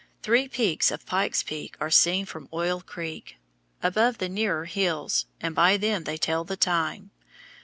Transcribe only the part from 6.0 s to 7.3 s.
they tell the time.